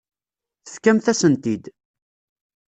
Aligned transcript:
Tefkamt-asen-t-id. 0.65 1.63